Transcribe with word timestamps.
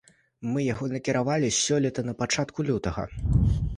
Мы 0.53 0.63
яго 0.73 0.87
накіравалі 0.93 1.49
сёлета 1.57 2.07
на 2.09 2.13
пачатку 2.23 2.59
лютага. 2.71 3.03